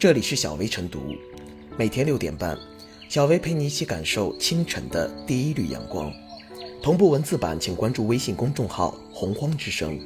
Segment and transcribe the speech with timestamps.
[0.00, 1.14] 这里是小薇晨读，
[1.76, 2.56] 每天六点半，
[3.10, 6.10] 小薇陪你一起感受清晨的第一缕阳光。
[6.82, 10.00] 同步文字版，请关注微信公众号“洪荒之声”。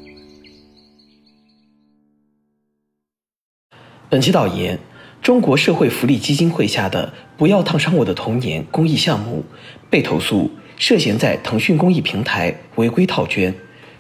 [4.11, 4.81] 本期导言：
[5.23, 9.45] 中国社会福利基金会下的“不要烫伤我的童年”公益项目
[9.89, 13.55] 被投诉涉嫌在腾讯公益平台违规套捐。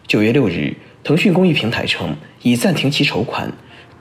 [0.09, 3.49] 九月六日，腾讯公益平台称已暂停其筹款。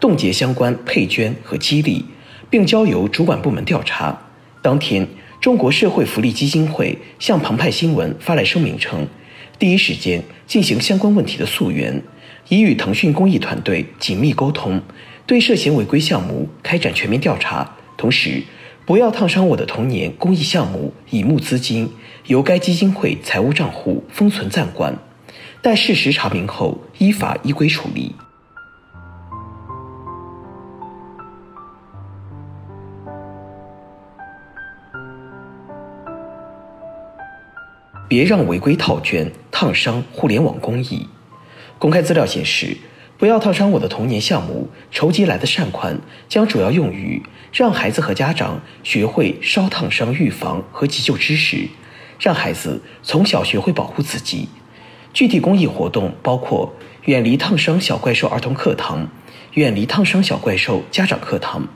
[0.04, 2.04] 冻结相关配捐和激励，
[2.50, 4.20] 并交由主管部门调查。
[4.62, 5.08] 当天，
[5.40, 9.08] 中国社会福利基金会向澎湃新闻发来声明称，
[9.58, 12.04] 第一时间进行相关问题的溯源，
[12.50, 14.82] 已与腾讯公益团队紧密沟通，
[15.26, 17.78] 对涉嫌违规项目开展全面调查。
[17.96, 18.44] 同时，
[18.86, 21.90] 不要烫伤我的童年公益项目已募资金
[22.28, 24.94] 由该基金会财务账户封存暂管，
[25.62, 28.14] 待事实查明后依法依规处理。
[38.08, 41.08] 别让违规套捐烫伤互联网公益。
[41.80, 42.78] 公开资料显示，
[43.18, 51.68] 不要烫伤我的童年项目筹集来的善款将主要用于让孩子和家长学会烧烫伤预防和急救知识，
[52.20, 54.48] 让孩子从小学会保护自己。
[55.14, 59.08] 具体公益活动包括远离烫伤小怪兽儿童课堂、
[59.54, 61.68] 远离烫伤小怪兽家长课堂，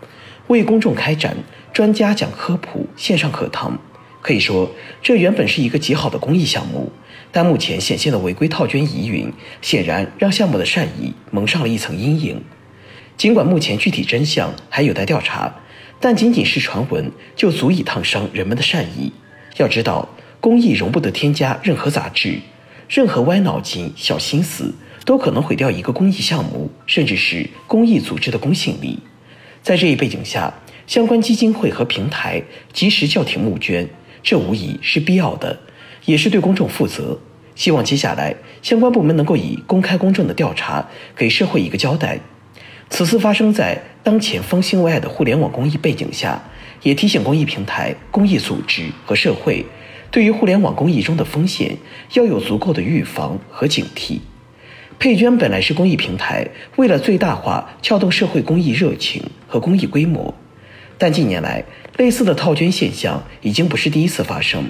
[0.48, 1.38] 为公众开展
[1.72, 3.78] 专家讲科普线上课堂。
[4.22, 4.70] 可以说，
[5.02, 6.92] 这原本是一个极好的公益项目，
[7.32, 12.42] 但目前显现的违规套捐疑云，显然让项目的善意蒙上了一层阴影。
[13.16, 15.56] 尽管目前具体真相还有待调查，
[16.00, 19.12] 但仅仅是传闻就足以烫伤人们的善意。
[19.58, 20.10] 要知道，
[20.40, 22.40] 公益容不得添加任何杂质，
[22.88, 29.00] 任何歪脑筋、小心思都可能毁掉一个公益项目，甚至是公益组织的公信力。
[29.64, 30.54] 在这一背景下，
[30.86, 33.90] 相关基金会和平台及时叫停募捐。
[34.28, 35.58] 这无疑是必要的，
[36.04, 37.18] 也是对公众负责。
[37.56, 42.20] 希望接下来相关部门能够以公开公正的调查给社会一个交代。
[42.90, 46.44] 此次发生在当前方兴未艾的互联网公益背景下，
[46.84, 49.66] 也提醒公益平台、公益组织和社会，
[50.12, 51.78] 对于互联网公益中的风险
[52.12, 54.20] 要有足够的预防和警惕。
[55.00, 56.46] 配捐本来是公益平台
[56.76, 60.36] 为了最大化撬动社会公益热情和公益规模。
[60.98, 61.64] 但近年来，
[61.98, 64.66] 类似的套捐现象已经不是第一次发生。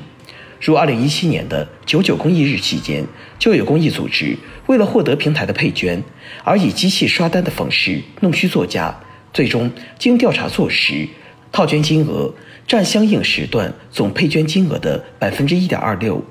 [0.59, 3.05] 如2017年的“九九公益日”期间，
[3.38, 4.35] 就有公益组织
[4.66, 6.03] 为了获得平台的配捐，
[6.43, 8.99] 而以机器刷单的方式弄虚作假，
[9.31, 11.07] 最终经调查坐实，
[11.51, 12.33] 套捐金额
[12.67, 16.25] 占相应时段总配捐金额的百分之一点二六。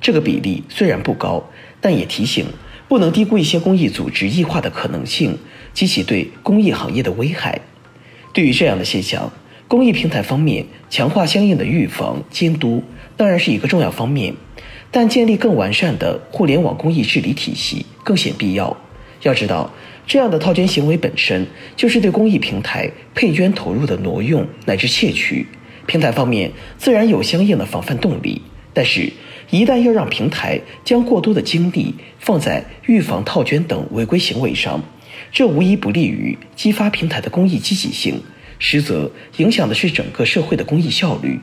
[0.00, 1.48] 这个比例虽然不高，
[1.80, 2.44] 但也提醒
[2.88, 5.38] 不能低估一些公益组织异化的可能性
[5.72, 7.60] 及其对公益行业的危害。
[8.32, 9.32] 对于这样的现象，
[9.66, 12.82] 公益平台方面强化相应的预防监督，
[13.16, 14.34] 当然是一个重要方面，
[14.90, 18.76] 但建立更完善的互联网公益治理体系更显必要。
[19.22, 19.72] 要知道，
[20.06, 21.46] 这样的套捐行为本身
[21.76, 25.46] 就是对公益平台配捐投入的挪用乃至窃取，
[25.86, 28.42] 平台方面自然有相应的防范动力。
[28.72, 29.12] 但是，
[29.50, 34.80] 一旦要让平台将过多的精力放在预防套捐等违规行为上，
[35.32, 38.22] 这无疑不利于激发平台的公益积极性，
[38.58, 41.40] 实则影响的是整个社会的公益效率。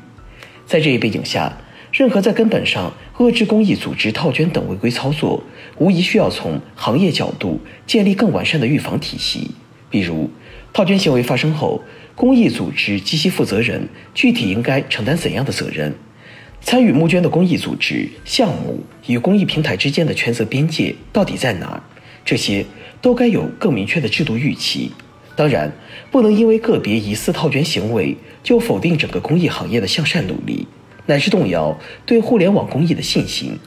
[0.65, 1.57] 在这一背景下，
[1.91, 5.43] 任何在根本上遏制公益组织套捐等违规操作，
[5.77, 9.51] 无疑需要从行业角度建立更完善的预防体系。
[9.89, 10.29] 比如，
[10.73, 11.81] 套捐行为发生后，
[12.13, 15.95] 公益组织及其负责人具体应该承担怎样的责任？
[16.59, 21.81] 参与募捐的公益组织、项目与公益平台之间的权责边界到底在哪儿？
[22.27, 22.63] 这些。
[22.99, 24.91] 都该有更明确的制度预期。
[25.35, 25.71] 当然，
[26.09, 30.67] 不能因为个别疑似套捐行为就否定整个公益行业的向善努力，
[31.05, 31.77] 乃至动摇
[32.07, 33.59] 对互联网公益的信心。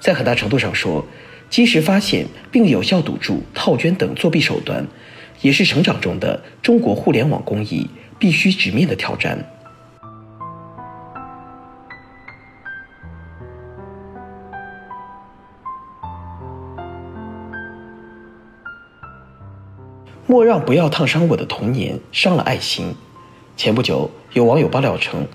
[0.00, 1.06] 在很大程度上说，
[1.48, 4.84] 及时发现并有效堵住套捐等作弊手段，
[5.42, 7.88] 也是成长中的中国互联网公益
[8.18, 9.51] 必须直面的挑战。
[20.32, 22.94] 莫让不要烫伤我的童年，伤了爱心。
[23.54, 25.26] 前不久，有网友爆料称，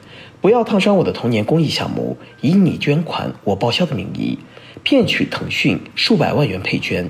[0.41, 4.39] 不要烫伤我的童年公益项目以你捐款我报销的名义，
[4.81, 7.07] 骗取腾讯数百万元配捐。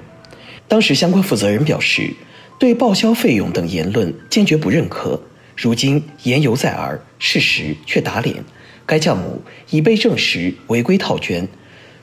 [0.67, 2.13] 当时相关负责人表示，
[2.59, 5.21] 对报销费用等言论坚决不认可。
[5.55, 8.43] 如今言犹在耳，事实却打脸，
[8.85, 11.47] 该项目已被证实违规套捐。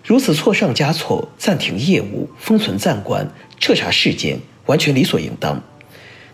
[0.02, 5.62] 如此错上加错，暂停业务、封存暂管、彻查事件，完全理所应当。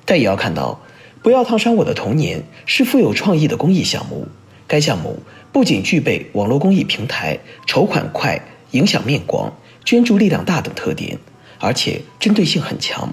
[0.05, 0.81] 但也要看到，
[1.23, 4.29] 不要烫伤我的童年是富有创意的公益项目。
[4.67, 5.21] 该项目
[5.53, 9.53] 不仅具备网络公益平台筹款快、影响面广、
[9.85, 11.19] 捐助力量大等特点，
[11.59, 13.13] 而且针对性很强，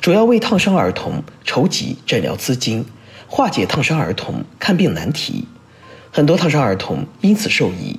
[0.00, 2.84] 主要为烫伤儿童筹集诊疗资金，
[3.26, 5.46] 化解烫伤儿童看病难题。
[6.12, 7.98] 很多烫伤儿童因此受益。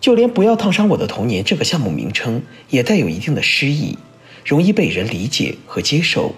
[0.00, 3.96] 就连“不要烫伤我的童年”这个项目名称也带有一定的诗意，
[4.44, 6.34] 容易被人理解和接受。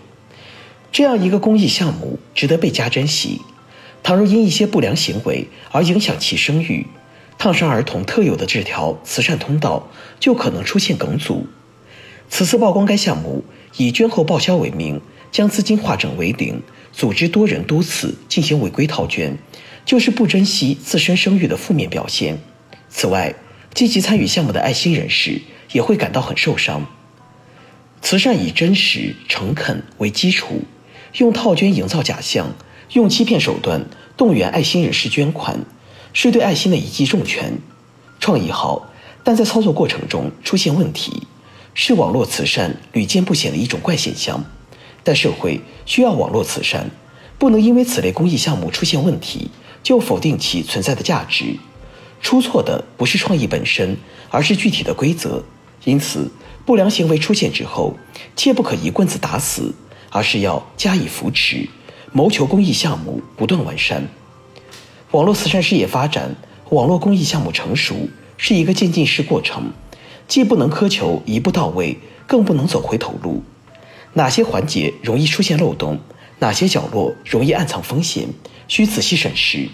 [0.95, 3.41] 这样一个公益项目值得倍加珍惜。
[4.05, 6.87] 倘若因一些不良行为而影响其声誉，
[7.37, 9.89] 烫伤儿童特有的这条慈善通道
[10.21, 11.49] 就可能出现梗阻。
[12.31, 13.43] 此次曝光该项目
[13.77, 15.01] 以捐后报销为名，
[15.33, 16.63] 将资金化整为零，
[16.93, 19.37] 组织多人多次进行违规套捐，
[19.85, 22.39] 就是不珍惜自身声誉的负面表现。
[22.89, 23.35] 此外，
[23.75, 25.43] 积极参与项目的爱心人士
[25.73, 26.87] 也会感到很受伤。
[28.01, 30.63] 慈善以真实诚恳为基础，
[31.19, 32.49] 用套捐营造假象，
[32.93, 35.61] 用欺骗手段动员爱心人士捐款，
[36.13, 37.59] 是对爱心的一记重拳。
[38.19, 38.89] 创意好，
[39.23, 41.29] 但在操作过程中出现问题，
[41.73, 44.45] 是网络慈善屡见不鲜的一种怪现象。
[45.05, 46.91] 但社会需要网络慈善，
[47.39, 49.51] 不能因为此类公益项目出现问题，
[49.85, 51.57] 就否定其存在的价值。
[52.21, 53.97] 出错的不是创意本身，
[54.31, 55.45] 而是具体的规则。
[55.85, 56.31] 因此，
[56.65, 57.95] 不良行为出现之后，
[58.35, 59.75] 切不可一棍子打死，
[60.15, 61.69] 而是要加以扶持，
[62.13, 64.07] 谋求公益项目不断完善。
[65.11, 66.37] 网络慈善事业发展，
[66.71, 69.73] 网络公益项目成熟是一个渐进式过程，
[70.29, 73.43] 既不能苛求一步到位，更不能走回头路。
[74.13, 75.99] 哪些环节容易出现漏洞，
[76.39, 78.29] 哪些角落容易暗藏风险，
[78.69, 79.69] 需仔细审视，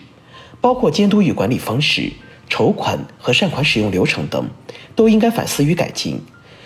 [0.63, 2.11] 包括监督与管理方式。
[2.49, 4.49] 筹款和善款使用流程等，
[4.97, 6.19] 都应该反思与改进，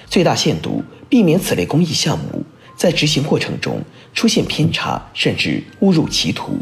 [0.06, 2.44] 最大限度避免此类公益项目
[2.76, 3.82] 在执行过程中
[4.12, 6.58] 出现偏差，甚至误入歧途。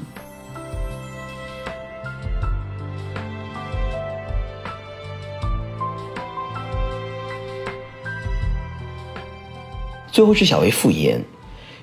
[10.10, 11.24] 最后是小薇复言，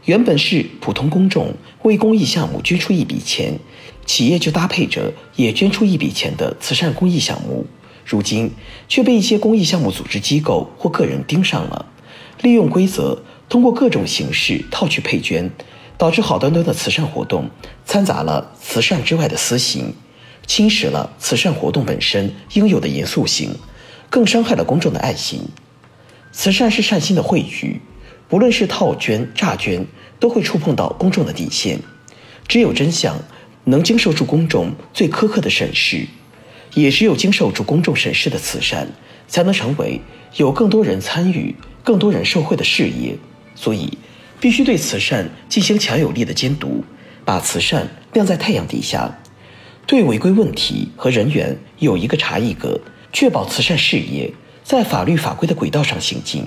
[0.06, 3.58] 原本是普通公众为公益项目捐出一笔钱。
[4.06, 7.68] 企业就搭配着也捐出一笔钱的慈善公益项目，
[8.04, 8.52] 如今
[8.88, 11.86] 却被一些公益项目组织机构或个人盯上了，
[12.42, 15.52] 利用规则，通过各种形式套取配捐，
[15.98, 17.50] 导致好端端的慈善活动
[17.86, 19.94] 掺杂了慈善之外的私刑，
[20.46, 23.56] 侵蚀了慈善活动本身应有的严肃性，
[24.10, 25.42] 更伤害了公众的爱心。
[26.32, 27.82] 慈善是善心的汇聚，
[28.30, 29.86] 不论是套捐、诈捐，
[30.20, 31.80] 都会触碰到公众的底线，
[32.48, 33.18] 只有真相。
[33.66, 36.08] 能经受住公众最苛刻的审视，
[36.74, 38.88] 也只有经受住公众审视的慈善，
[39.28, 40.02] 才能成为
[40.38, 43.16] 有更多人参与、更多人受惠的事业。
[43.62, 43.98] 所以，
[44.40, 46.82] 必须对慈善进行强有力的监督，
[47.26, 49.20] 把慈善晾在太阳底下，
[49.86, 52.80] 对违规问题和人员有一个查一个，
[53.12, 54.34] 确保慈善事业
[54.64, 56.46] 在法律法规的轨道上行进。